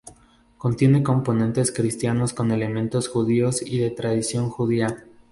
Contiene 0.57 1.03
componentes 1.03 1.71
cristianos 1.71 2.33
con 2.33 2.49
elementos 2.49 3.07
judíos 3.07 3.61
y 3.61 3.77
de 3.77 3.89
la 3.89 3.95
tradición 3.95 4.49
judía. 4.49 4.97